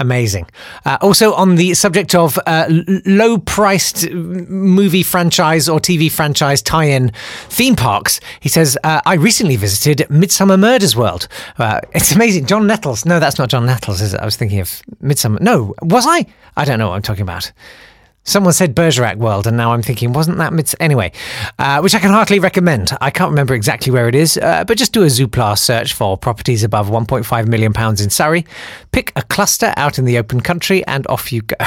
Amazing. 0.00 0.48
Uh, 0.86 0.96
also, 1.02 1.34
on 1.34 1.56
the 1.56 1.74
subject 1.74 2.14
of 2.14 2.38
uh, 2.46 2.64
low 3.04 3.36
priced 3.36 4.10
movie 4.10 5.02
franchise 5.02 5.68
or 5.68 5.78
TV 5.78 6.10
franchise 6.10 6.62
tie 6.62 6.84
in 6.84 7.12
theme 7.50 7.76
parks, 7.76 8.18
he 8.40 8.48
says, 8.48 8.78
uh, 8.82 9.02
I 9.04 9.14
recently 9.14 9.56
visited 9.56 10.08
Midsomer 10.08 10.58
Murders 10.58 10.96
World. 10.96 11.28
Uh, 11.58 11.82
it's 11.94 12.12
amazing. 12.12 12.46
John 12.46 12.66
Nettles. 12.66 13.04
No, 13.04 13.20
that's 13.20 13.38
not 13.38 13.50
John 13.50 13.66
Nettles, 13.66 14.00
is 14.00 14.14
it? 14.14 14.20
I 14.20 14.24
was 14.24 14.36
thinking 14.36 14.60
of 14.60 14.82
Midsomer. 15.02 15.38
No, 15.38 15.74
was 15.82 16.06
I? 16.08 16.24
I 16.56 16.64
don't 16.64 16.78
know 16.78 16.88
what 16.88 16.94
I'm 16.94 17.02
talking 17.02 17.22
about. 17.22 17.52
Someone 18.24 18.52
said 18.52 18.74
Bergerac 18.74 19.16
World, 19.16 19.46
and 19.46 19.56
now 19.56 19.72
I'm 19.72 19.82
thinking, 19.82 20.12
wasn't 20.12 20.38
that 20.38 20.52
mids- 20.52 20.74
anyway? 20.78 21.10
Uh, 21.58 21.80
which 21.80 21.94
I 21.94 21.98
can 21.98 22.10
heartily 22.10 22.38
recommend. 22.38 22.96
I 23.00 23.10
can't 23.10 23.30
remember 23.30 23.54
exactly 23.54 23.90
where 23.92 24.08
it 24.08 24.14
is, 24.14 24.36
uh, 24.36 24.64
but 24.64 24.76
just 24.76 24.92
do 24.92 25.02
a 25.02 25.06
Zoopla 25.06 25.58
search 25.58 25.94
for 25.94 26.16
properties 26.18 26.62
above 26.62 26.90
1.5 26.90 27.48
million 27.48 27.72
pounds 27.72 28.00
in 28.00 28.10
Surrey. 28.10 28.44
Pick 28.92 29.12
a 29.16 29.22
cluster 29.22 29.72
out 29.76 29.98
in 29.98 30.04
the 30.04 30.18
open 30.18 30.40
country, 30.40 30.86
and 30.86 31.06
off 31.06 31.32
you 31.32 31.42
go. 31.42 31.56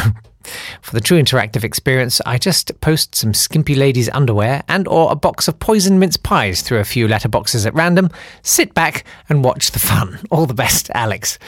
For 0.81 0.91
the 0.91 0.99
true 0.99 1.17
interactive 1.21 1.63
experience, 1.63 2.19
I 2.25 2.37
just 2.37 2.79
post 2.81 3.15
some 3.15 3.33
skimpy 3.33 3.75
ladies' 3.75 4.09
underwear 4.09 4.61
and 4.67 4.85
or 4.89 5.09
a 5.09 5.15
box 5.15 5.47
of 5.47 5.57
poison 5.59 5.99
mince 5.99 6.17
pies 6.17 6.61
through 6.61 6.79
a 6.79 6.83
few 6.83 7.07
letterboxes 7.07 7.65
at 7.65 7.73
random, 7.73 8.09
sit 8.41 8.73
back 8.73 9.05
and 9.29 9.41
watch 9.43 9.71
the 9.71 9.79
fun. 9.79 10.19
All 10.31 10.45
the 10.45 10.53
best, 10.53 10.89
Alex. 10.93 11.39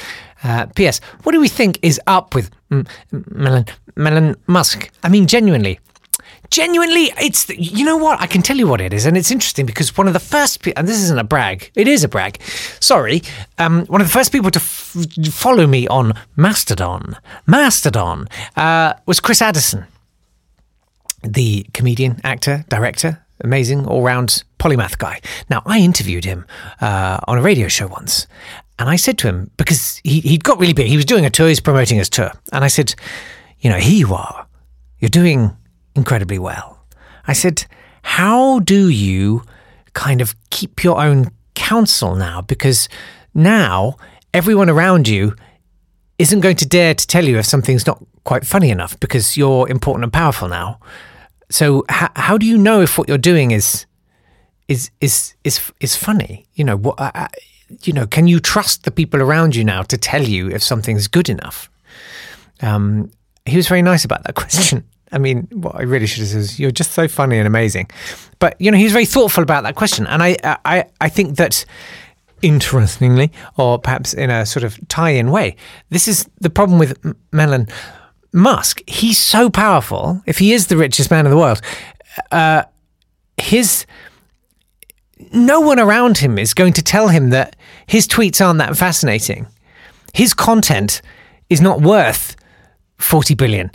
Uh, 0.46 0.68
P.S. 0.76 1.02
What 1.24 1.32
do 1.32 1.42
we 1.42 1.48
think 1.48 1.80
is 1.82 2.00
up 2.06 2.36
with 2.36 2.52
mm, 2.70 2.88
Melon, 3.32 3.66
Melon 3.96 4.36
Musk? 4.46 4.92
I 5.02 5.10
mean, 5.10 5.26
genuinely, 5.26 5.80
genuinely, 6.52 7.12
it's 7.18 7.50
you 7.50 7.84
know 7.84 7.98
what 7.98 8.22
I 8.22 8.28
can 8.28 8.44
tell 8.44 8.56
you 8.56 8.68
what 8.68 8.80
it 8.80 8.94
is, 8.94 9.08
and 9.08 9.18
it's 9.18 9.32
interesting 9.32 9.66
because 9.66 9.98
one 9.98 10.06
of 10.06 10.14
the 10.14 10.20
first 10.20 10.62
pe- 10.62 10.74
and 10.76 10.88
this 10.88 11.02
isn't 11.02 11.18
a 11.18 11.24
brag, 11.24 11.72
it 11.74 11.88
is 11.88 12.04
a 12.04 12.08
brag. 12.08 12.40
Sorry, 12.80 13.24
um, 13.58 13.88
one 13.88 14.02
of 14.02 14.08
the 14.08 14.14
first 14.14 14.32
people 14.32 14.52
to 14.52 14.60
f- 14.60 14.96
follow 15.32 15.66
me 15.66 15.88
on 15.88 16.14
Mastodon, 16.36 17.18
Mastodon, 17.48 18.28
uh, 18.56 18.94
was 19.08 19.20
Chris 19.20 19.42
Addison, 19.42 19.86
the 21.24 21.66
comedian, 21.74 22.22
actor, 22.24 22.66
director, 22.70 23.25
amazing 23.46 23.86
all 23.86 24.04
round 24.04 24.44
polymath 24.60 24.98
guy. 24.98 25.22
Now 25.50 25.62
I 25.66 25.80
interviewed 25.80 26.26
him 26.26 26.46
uh, 26.82 27.20
on 27.28 27.38
a 27.38 27.42
radio 27.42 27.70
show 27.70 27.88
once, 27.88 28.28
and 28.78 28.90
I 28.90 28.98
said 28.98 29.18
to 29.20 29.28
him 29.28 29.52
because 29.56 30.02
he 30.04 30.20
he'd 30.20 30.44
got 30.44 30.60
really 30.60 30.74
big, 30.74 30.88
he 30.88 30.98
was 30.98 31.06
doing 31.06 31.26
a 31.26 31.30
tour, 31.30 31.48
he's 31.48 31.62
promoting 31.62 31.98
his 31.98 32.10
tour, 32.10 32.32
and 32.52 32.66
I 32.66 32.68
said, 32.68 32.94
you 33.60 33.70
know, 33.70 33.78
here 33.78 34.08
you 34.08 34.14
are, 34.14 34.46
you're 35.00 35.10
doing 35.10 35.56
incredibly 35.96 36.38
well. 36.38 36.76
I 37.28 37.34
said, 37.34 37.66
How 38.04 38.60
do 38.60 38.90
you 38.90 39.44
kind 39.94 40.22
of 40.22 40.36
keep 40.50 40.84
your 40.84 41.02
own 41.02 41.32
counsel 41.56 42.16
now? 42.16 42.42
Because 42.42 42.90
now 43.34 43.96
everyone 44.34 44.70
around 44.70 45.08
you 45.08 45.36
isn't 46.18 46.42
going 46.42 46.56
to 46.58 46.66
dare 46.66 46.94
to 46.94 47.08
tell 47.08 47.26
you 47.26 47.38
if 47.38 47.46
something's 47.46 47.88
not 47.88 48.04
quite 48.24 48.46
funny 48.46 48.70
enough 48.70 49.00
because 49.00 49.38
you're 49.38 49.70
important 49.70 50.04
and 50.04 50.14
powerful 50.14 50.48
now. 50.48 50.80
So 51.50 51.86
how, 51.90 52.10
how 52.16 52.38
do 52.38 52.46
you 52.46 52.58
know 52.58 52.82
if 52.82 52.98
what 52.98 53.08
you're 53.08 53.18
doing 53.18 53.52
is 53.52 53.86
is 54.68 54.90
is 55.02 55.36
is 55.44 55.72
is 55.80 55.96
funny? 55.96 56.46
You 56.54 56.64
know 56.64 56.78
what? 56.78 56.96
Uh, 57.00 57.28
you 57.84 57.94
know, 57.94 58.06
can 58.08 58.28
you 58.28 58.40
trust 58.40 58.84
the 58.84 58.92
people 58.92 59.22
around 59.22 59.56
you 59.56 59.64
now 59.64 59.82
to 59.84 59.98
tell 59.98 60.24
you 60.24 60.50
if 60.50 60.64
something's 60.64 61.08
good 61.08 61.30
enough? 61.30 61.70
Um, 62.62 63.12
he 63.46 63.58
was 63.58 63.68
very 63.68 63.82
nice 63.82 64.06
about 64.06 64.24
that 64.24 64.36
question. 64.36 64.84
I 65.12 65.18
mean, 65.18 65.48
what 65.52 65.76
I 65.76 65.84
really 65.84 66.08
should 66.08 66.22
have 66.22 66.30
said 66.30 66.40
is, 66.40 66.60
you're 66.60 66.72
just 66.72 66.92
so 66.92 67.08
funny 67.08 67.38
and 67.38 67.48
amazing. 67.48 67.90
But, 68.40 68.60
you 68.60 68.72
know, 68.72 68.78
he 68.78 68.84
was 68.84 68.94
very 68.94 69.06
thoughtful 69.06 69.44
about 69.44 69.64
that 69.64 69.76
question. 69.76 70.08
And 70.08 70.22
I, 70.22 70.36
I, 70.66 70.86
I 71.00 71.10
think 71.10 71.38
that, 71.38 71.64
interestingly, 72.42 73.32
or 73.58 73.80
perhaps 73.80 74.14
in 74.14 74.30
a 74.30 74.46
sort 74.46 74.64
of 74.64 74.80
tie 74.88 75.12
in 75.12 75.32
way, 75.32 75.56
this 75.90 76.08
is 76.08 76.28
the 76.42 76.50
problem 76.50 76.80
with 76.80 76.98
Melon 77.32 77.68
Musk. 78.36 78.82
He's 78.88 79.18
so 79.18 79.50
powerful. 79.50 80.22
If 80.26 80.38
he 80.38 80.54
is 80.54 80.68
the 80.68 80.78
richest 80.78 81.10
man 81.10 81.26
in 81.26 81.32
the 81.32 81.38
world, 81.38 81.62
uh, 82.32 82.64
his. 83.38 83.86
No 85.32 85.62
one 85.62 85.80
around 85.80 86.18
him 86.18 86.38
is 86.38 86.54
going 86.54 86.74
to 86.74 86.84
tell 86.84 87.08
him 87.08 87.30
that 87.30 87.56
his 87.88 88.06
tweets 88.06 88.46
aren't 88.46 88.60
that 88.60 88.76
fascinating. 88.76 89.48
His 90.14 90.34
content 90.34 91.02
is 91.50 91.62
not 91.62 91.82
worth 91.82 92.36
40 92.98 93.34
billion 93.36 93.72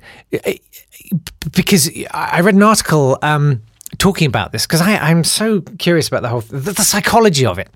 because 1.55 1.91
I 2.13 2.41
read 2.41 2.55
an 2.55 2.63
article 2.63 3.19
um, 3.23 3.63
talking 3.99 4.27
about 4.27 4.53
this 4.53 4.67
because 4.67 4.81
I'm 4.81 5.25
so 5.25 5.61
curious 5.61 6.09
about 6.09 6.23
the 6.23 6.29
whole 6.29 6.41
the, 6.41 6.73
the 6.73 6.85
psychology 6.85 7.47
of 7.47 7.59
it. 7.59 7.69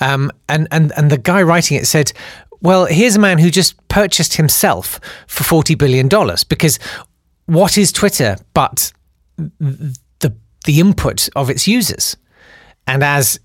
Um, 0.00 0.30
and 0.48 0.68
and 0.70 0.92
and 0.96 1.10
the 1.10 1.18
guy 1.18 1.42
writing 1.42 1.78
it 1.78 1.86
said, 1.86 2.12
"Well, 2.60 2.86
here's 2.86 3.16
a 3.16 3.20
man 3.20 3.38
who 3.38 3.50
just 3.50 3.76
purchased 3.88 4.34
himself 4.34 5.00
for 5.26 5.44
forty 5.44 5.74
billion 5.74 6.08
dollars 6.08 6.44
because 6.44 6.78
what 7.46 7.78
is 7.78 7.92
Twitter 7.92 8.36
but 8.54 8.92
the 9.36 10.34
the 10.64 10.80
input 10.80 11.28
of 11.36 11.50
its 11.50 11.66
users, 11.68 12.16
and 12.86 13.02
as 13.02 13.38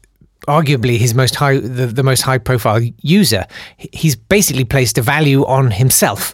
arguably 0.48 0.98
his 0.98 1.14
most 1.14 1.36
high 1.36 1.60
the, 1.60 1.88
the 1.88 2.04
most 2.04 2.22
high 2.22 2.38
profile 2.38 2.82
user, 3.02 3.46
he's 3.78 4.16
basically 4.16 4.66
placed 4.66 4.98
a 4.98 5.02
value 5.02 5.46
on 5.46 5.72
himself 5.72 6.34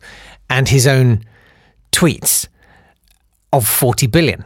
and 0.50 0.70
his 0.70 0.88
own 0.88 1.24
tweets 1.92 2.48
of 3.54 3.68
40 3.68 4.08
billion. 4.08 4.46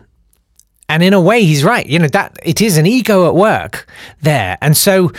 And 0.90 1.04
in 1.04 1.14
a 1.14 1.22
way, 1.22 1.44
he's 1.44 1.64
right. 1.64 1.86
You 1.86 2.00
know, 2.00 2.08
that 2.10 2.38
it 2.44 2.60
is 2.60 2.78
an 2.78 2.86
ego 2.86 3.28
at 3.28 3.36
work 3.36 3.88
there. 4.22 4.58
And 4.62 4.76
so 4.76 5.12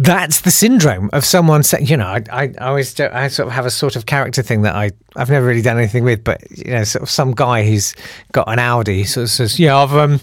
that's 0.00 0.42
the 0.42 0.50
syndrome 0.52 1.10
of 1.12 1.24
someone 1.24 1.64
saying, 1.64 1.86
you 1.86 1.96
know, 1.96 2.06
I, 2.06 2.22
I, 2.30 2.42
I 2.60 2.68
always, 2.68 2.98
I 3.00 3.26
sort 3.26 3.48
of 3.48 3.52
have 3.52 3.66
a 3.66 3.70
sort 3.70 3.96
of 3.96 4.06
character 4.06 4.42
thing 4.42 4.62
that 4.62 4.76
I, 4.76 4.92
I've 5.16 5.28
never 5.28 5.44
really 5.44 5.60
done 5.60 5.76
anything 5.76 6.04
with, 6.04 6.22
but, 6.22 6.40
you 6.56 6.70
know, 6.70 6.84
sort 6.84 7.02
of 7.02 7.10
some 7.10 7.32
guy 7.32 7.66
who's 7.66 7.96
got 8.30 8.48
an 8.48 8.60
Audi 8.60 9.02
sort 9.02 9.24
of 9.24 9.30
says, 9.30 9.58
yeah, 9.58 9.76
I've, 9.76 9.92
um, 9.92 10.20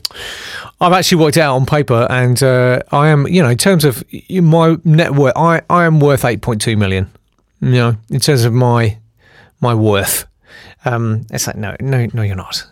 I've 0.80 0.94
actually 0.94 1.22
worked 1.22 1.38
out 1.38 1.58
on 1.58 1.66
paper 1.66 2.08
and, 2.10 2.42
uh, 2.42 2.80
I 2.94 3.10
am, 3.10 3.28
you 3.28 3.44
know, 3.44 3.50
in 3.50 3.58
terms 3.58 3.84
of 3.84 4.02
my 4.30 4.78
net 4.86 5.12
worth, 5.12 5.36
I, 5.36 5.62
I 5.70 5.84
am 5.84 6.00
worth 6.00 6.22
8.2 6.22 6.78
million, 6.78 7.12
you 7.60 7.72
know, 7.72 7.98
in 8.10 8.22
terms 8.22 8.46
of 8.46 8.54
my, 8.54 8.98
my 9.60 9.76
worth. 9.76 10.26
Um, 10.86 11.28
it's 11.32 11.48
like, 11.48 11.58
no, 11.58 11.76
no, 11.82 12.08
no, 12.14 12.22
you're 12.22 12.36
not. 12.38 12.66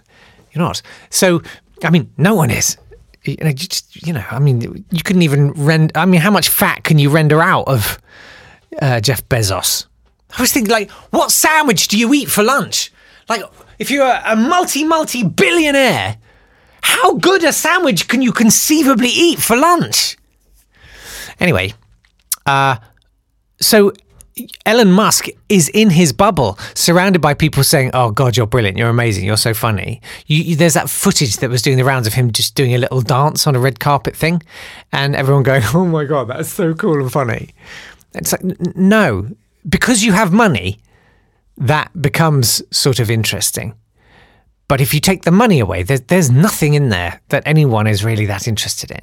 You're 0.54 0.64
not. 0.64 0.82
So, 1.10 1.42
I 1.84 1.90
mean, 1.90 2.12
no 2.18 2.36
one 2.36 2.50
is. 2.50 2.78
You 3.26 3.38
know, 3.42 3.52
just, 3.54 4.06
you 4.06 4.14
know, 4.14 4.24
I 4.30 4.40
mean, 4.40 4.86
you 4.92 5.04
couldn't 5.04 5.22
even 5.22 5.52
render. 5.52 5.98
I 5.98 6.06
mean, 6.06 6.20
how 6.20 6.32
much 6.32 6.50
fat 6.50 6.84
can 6.84 7.00
you 7.00 7.10
render 7.10 7.42
out 7.42 7.68
of 7.68 7.98
uh, 8.82 9.00
Jeff 9.00 9.28
Bezos? 9.30 9.86
I 10.38 10.42
was 10.42 10.52
thinking, 10.52 10.72
like, 10.72 10.92
what 11.12 11.32
sandwich 11.32 11.88
do 11.88 11.98
you 11.98 12.14
eat 12.14 12.30
for 12.30 12.44
lunch? 12.44 12.92
Like, 13.30 13.44
if 13.80 13.92
you're 13.92 14.06
a 14.06 14.36
multi, 14.36 14.84
multi 14.84 15.24
billionaire, 15.24 16.18
how 16.82 17.14
good 17.16 17.44
a 17.44 17.54
sandwich 17.54 18.08
can 18.08 18.22
you 18.22 18.32
conceivably 18.32 19.10
eat 19.10 19.40
for 19.40 19.56
lunch? 19.56 20.18
Anyway, 21.40 21.74
uh, 22.46 22.78
so 23.62 23.94
Elon 24.66 24.92
Musk 24.92 25.28
is 25.50 25.70
in 25.70 25.92
his 25.92 26.12
bubble, 26.12 26.58
surrounded 26.74 27.22
by 27.22 27.34
people 27.34 27.64
saying, 27.64 27.92
"Oh 27.94 28.12
God, 28.12 28.36
you're 28.36 28.48
brilliant! 28.48 28.78
You're 28.78 28.90
amazing! 28.90 29.26
You're 29.26 29.38
so 29.38 29.54
funny." 29.54 30.02
You, 30.26 30.44
you, 30.44 30.56
there's 30.56 30.74
that 30.74 30.90
footage 30.90 31.38
that 31.38 31.50
was 31.50 31.62
doing 31.62 31.78
the 31.78 31.84
rounds 31.84 32.08
of 32.08 32.14
him 32.14 32.32
just 32.32 32.56
doing 32.56 32.74
a 32.74 32.80
little 32.80 33.02
dance 33.02 33.46
on 33.46 33.56
a 33.56 33.60
red 33.60 33.80
carpet 33.80 34.16
thing, 34.16 34.42
and 34.92 35.16
everyone 35.16 35.44
going, 35.44 35.62
"Oh 35.74 35.86
my 35.86 36.06
God, 36.06 36.30
that's 36.30 36.50
so 36.50 36.74
cool 36.74 37.00
and 37.00 37.12
funny." 37.12 37.54
It's 38.16 38.32
like 38.32 38.44
n- 38.44 38.58
no, 38.76 39.28
because 39.68 40.04
you 40.04 40.14
have 40.14 40.34
money, 40.34 40.80
that 41.58 41.90
becomes 42.02 42.64
sort 42.76 43.00
of 43.00 43.12
interesting. 43.12 43.76
But 44.68 44.82
if 44.82 44.94
you 44.94 45.00
take 45.00 45.24
the 45.24 45.32
money 45.32 45.60
away, 45.60 45.84
there's 45.84 46.02
there's 46.02 46.32
nothing 46.32 46.74
in 46.74 46.90
there 46.90 47.22
that 47.30 47.44
anyone 47.46 47.86
is 47.86 48.04
really 48.04 48.26
that 48.26 48.48
interested 48.48 48.90
in. 48.90 49.02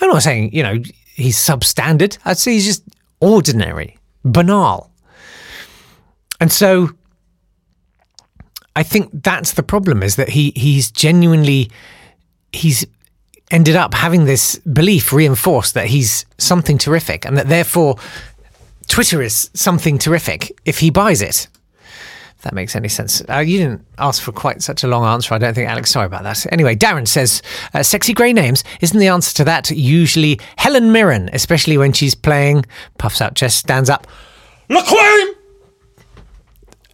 I'm 0.00 0.10
not 0.10 0.22
saying 0.22 0.52
you 0.52 0.62
know 0.62 0.82
he's 1.14 1.38
substandard. 1.38 2.18
I'd 2.26 2.38
say 2.38 2.52
he's 2.52 2.66
just 2.66 2.84
ordinary 3.20 3.96
banal. 4.24 4.90
And 6.40 6.50
so 6.50 6.90
I 8.74 8.82
think 8.82 9.10
that's 9.22 9.52
the 9.52 9.62
problem 9.62 10.02
is 10.02 10.16
that 10.16 10.30
he 10.30 10.52
he's 10.56 10.90
genuinely 10.90 11.70
he's 12.52 12.86
ended 13.50 13.76
up 13.76 13.94
having 13.94 14.24
this 14.24 14.56
belief 14.60 15.12
reinforced 15.12 15.74
that 15.74 15.86
he's 15.86 16.24
something 16.38 16.78
terrific 16.78 17.26
and 17.26 17.36
that 17.36 17.48
therefore 17.48 17.96
Twitter 18.88 19.22
is 19.22 19.50
something 19.54 19.98
terrific 19.98 20.58
if 20.64 20.78
he 20.78 20.90
buys 20.90 21.22
it. 21.22 21.48
That 22.42 22.54
makes 22.54 22.74
any 22.74 22.88
sense. 22.88 23.22
Uh, 23.28 23.38
you 23.38 23.58
didn't 23.58 23.86
ask 23.98 24.20
for 24.20 24.32
quite 24.32 24.62
such 24.62 24.82
a 24.82 24.88
long 24.88 25.04
answer, 25.04 25.32
I 25.32 25.38
don't 25.38 25.54
think, 25.54 25.68
Alex. 25.68 25.90
Sorry 25.90 26.06
about 26.06 26.24
that. 26.24 26.44
Anyway, 26.52 26.74
Darren 26.74 27.06
says, 27.06 27.40
uh, 27.72 27.82
sexy 27.82 28.12
grey 28.12 28.32
names. 28.32 28.64
Isn't 28.80 28.98
the 28.98 29.06
answer 29.06 29.34
to 29.36 29.44
that 29.44 29.70
usually 29.70 30.40
Helen 30.56 30.90
Mirren, 30.90 31.30
especially 31.32 31.78
when 31.78 31.92
she's 31.92 32.14
playing, 32.16 32.64
puffs 32.98 33.20
out 33.20 33.36
chest, 33.36 33.58
stands 33.58 33.88
up, 33.88 34.08
La 34.68 34.82
Queen? 34.82 35.34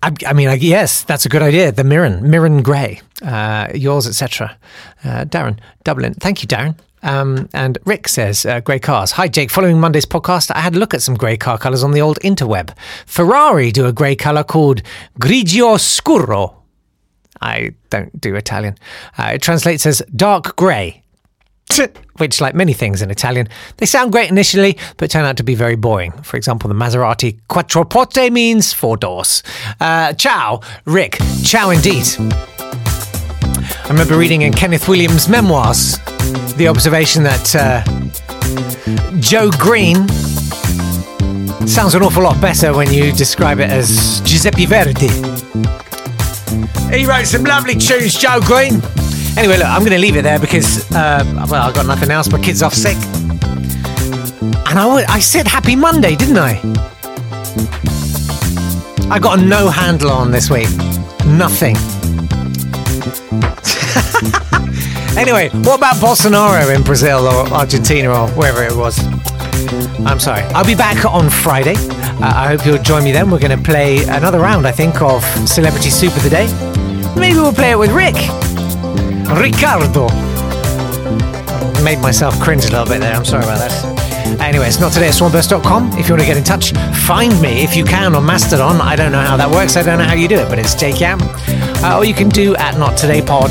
I, 0.03 0.13
I, 0.27 0.33
mean, 0.33 0.49
I, 0.49 0.55
yes, 0.55 1.03
that's 1.03 1.25
a 1.25 1.29
good 1.29 1.43
idea. 1.43 1.73
The 1.73 1.85
Mirren, 1.85 2.31
Mirren 2.31 2.63
Grey, 2.63 3.01
uh, 3.23 3.69
yours, 3.75 4.07
etc. 4.07 4.57
Uh, 5.03 5.25
Darren, 5.25 5.59
Dublin. 5.83 6.15
Thank 6.15 6.43
you, 6.43 6.49
Darren. 6.49 6.77
Um, 7.03 7.49
and 7.53 7.79
Rick 7.85 8.09
says, 8.09 8.45
uh, 8.45 8.61
grey 8.61 8.79
cars. 8.79 9.13
Hi, 9.13 9.29
Jake. 9.29 9.51
Following 9.51 9.81
Monday's 9.81 10.07
podcast, 10.07 10.51
I 10.55 10.61
had 10.61 10.75
a 10.75 10.79
look 10.79 10.95
at 10.95 11.03
some 11.03 11.17
grey 11.17 11.37
car 11.37 11.59
colours 11.59 11.83
on 11.83 11.93
the 11.93 12.01
old 12.01 12.19
interweb. 12.21 12.77
Ferrari 13.07 13.71
do 13.71 13.87
a 13.87 13.93
grey 13.93 14.17
colour 14.17 14.45
called 14.45 14.83
grigio 15.21 15.79
scuro. 15.79 16.63
I 17.41 17.75
don't 17.91 18.21
do 18.21 18.35
Italian. 18.35 18.77
Uh, 19.17 19.33
it 19.35 19.43
translates 19.43 19.87
as 19.87 20.03
dark 20.17 20.57
grey, 20.57 21.05
which, 22.17 22.41
like 22.41 22.55
many 22.55 22.73
things 22.73 23.01
in 23.01 23.11
Italian, 23.11 23.49
they 23.77 23.87
sound 23.87 24.11
great 24.11 24.31
initially, 24.31 24.77
but 24.97 25.11
turn 25.11 25.25
out 25.25 25.37
to 25.37 25.45
be 25.45 25.55
very 25.55 25.77
boring. 25.77 26.11
For 26.23 26.37
example, 26.37 26.69
the 26.69 26.75
Maserati 26.75 27.39
Quattroporte 27.49 28.33
means 28.33 28.73
four 28.73 28.97
doors. 28.97 29.45
Uh, 29.81 30.15
ciao, 30.15 30.61
Rick. 30.85 31.19
Ciao 31.45 31.71
indeed. 31.71 32.07
I 33.89 33.93
remember 33.93 34.19
reading 34.19 34.43
in 34.43 34.53
Kenneth 34.53 34.89
Williams' 34.89 35.29
memoirs 35.29 35.97
the 36.57 36.69
observation 36.69 37.23
that 37.23 37.57
uh, 37.57 37.83
Joe 39.21 39.51
Green 39.59 40.07
Sounds 41.69 41.95
an 41.95 42.03
awful 42.03 42.23
lot 42.23 42.41
better 42.41 42.75
when 42.75 42.93
you 42.93 43.13
describe 43.13 43.61
it 43.61 43.71
as 43.71 44.21
Giuseppe 44.23 44.65
Verdi. 44.65 45.09
He 46.97 47.05
wrote 47.05 47.27
some 47.27 47.45
lovely 47.45 47.75
tunes, 47.75 48.15
Joe 48.15 48.41
Green. 48.41 48.81
Anyway, 49.37 49.59
look, 49.59 49.67
I'm 49.67 49.81
going 49.81 49.93
to 49.93 49.99
leave 49.99 50.17
it 50.17 50.23
there 50.23 50.39
because, 50.39 50.91
uh, 50.93 51.23
well, 51.51 51.69
I've 51.69 51.75
got 51.75 51.87
nothing 51.87 52.11
else. 52.11 52.33
My 52.33 52.41
kid's 52.41 52.63
off 52.63 52.73
sick. 52.73 52.97
And 54.67 54.79
I, 54.79 55.05
I 55.09 55.21
said 55.21 55.47
happy 55.47 55.77
Monday, 55.77 56.17
didn't 56.17 56.39
I? 56.39 56.59
I 59.11 59.19
got 59.19 59.39
a 59.39 59.43
no 59.43 59.69
handle 59.69 60.11
on 60.11 60.31
this 60.31 60.51
week. 60.51 60.71
Nothing. 61.27 61.77
anyway, 65.17 65.49
what 65.51 65.79
about 65.79 65.97
Bolsonaro 65.97 66.75
in 66.75 66.83
Brazil 66.83 67.27
or 67.27 67.47
Argentina 67.53 68.11
or 68.11 68.29
wherever 68.31 68.65
it 68.65 68.75
was? 68.75 68.99
I'm 70.07 70.19
sorry. 70.19 70.43
I'll 70.55 70.65
be 70.65 70.75
back 70.75 71.05
on 71.05 71.31
Friday. 71.31 71.75
Uh, 71.77 72.33
I 72.35 72.49
hope 72.49 72.67
you'll 72.67 72.83
join 72.83 73.05
me 73.05 73.13
then. 73.13 73.31
We're 73.31 73.39
going 73.39 73.57
to 73.57 73.63
play 73.63 74.03
another 74.05 74.41
round, 74.41 74.67
I 74.67 74.73
think, 74.73 75.01
of 75.03 75.25
Celebrity 75.49 75.91
Soup 75.91 76.15
of 76.17 76.23
the 76.23 76.31
Day. 76.31 76.47
Maybe 77.19 77.37
we'll 77.37 77.53
play 77.53 77.73
it 77.73 77.79
with 77.79 77.91
Rick. 77.93 78.15
Ricardo. 79.39 80.09
Made 81.85 82.01
myself 82.01 82.41
cringe 82.41 82.65
a 82.65 82.71
little 82.71 82.87
bit 82.87 83.01
there. 83.01 83.15
I'm 83.15 83.25
sorry 83.25 83.45
about 83.45 83.59
that. 83.59 84.41
Anyway, 84.41 84.67
it's 84.67 84.81
not 84.81 84.93
today 84.93 85.09
at 85.09 85.15
swanburst.com. 85.15 85.93
If 85.99 86.09
you 86.09 86.15
want 86.15 86.23
to 86.23 86.27
get 86.27 86.37
in 86.37 86.45
touch, 86.45 86.73
find 87.07 87.41
me 87.41 87.63
if 87.63 87.77
you 87.77 87.85
can 87.85 88.15
on 88.15 88.25
Mastodon. 88.27 88.81
I 88.81 88.97
don't 88.97 89.13
know 89.13 89.23
how 89.23 89.37
that 89.37 89.51
works. 89.51 89.77
I 89.77 89.83
don't 89.83 89.99
know 89.99 90.05
how 90.05 90.15
you 90.15 90.29
do 90.29 90.37
it, 90.37 90.49
but 90.49 90.59
it's 90.59 90.75
JCam. 90.75 91.21
Uh, 91.83 91.99
or 91.99 92.05
you 92.05 92.15
can 92.15 92.29
do 92.29 92.57
at 92.57 92.79
Not 92.79 92.97
Today 92.97 93.23
Pod 93.23 93.51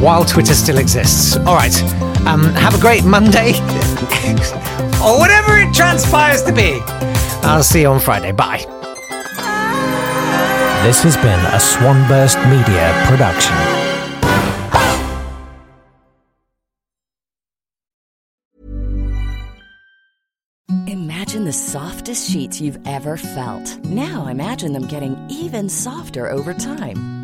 while 0.00 0.24
Twitter 0.24 0.54
still 0.54 0.78
exists. 0.78 1.36
All 1.38 1.56
right. 1.56 1.82
Um, 2.26 2.44
have 2.54 2.74
a 2.74 2.80
great 2.80 3.04
Monday. 3.04 3.52
or 5.02 5.18
whatever 5.18 5.58
it 5.58 5.74
transpires 5.74 6.42
to 6.44 6.52
be. 6.52 6.80
I'll 7.42 7.62
see 7.62 7.82
you 7.82 7.88
on 7.88 8.00
Friday. 8.00 8.32
Bye. 8.32 8.64
This 10.84 11.02
has 11.02 11.16
been 11.16 11.40
a 11.46 11.58
Swanburst 11.58 12.38
Media 12.48 12.92
production. 13.06 13.54
Imagine 20.86 21.44
the 21.44 21.52
softest 21.52 22.30
sheets 22.30 22.60
you've 22.60 22.78
ever 22.86 23.16
felt. 23.16 23.84
Now 23.84 24.28
imagine 24.28 24.72
them 24.72 24.86
getting 24.86 25.16
even 25.28 25.68
softer 25.68 26.30
over 26.30 26.54
time. 26.54 27.17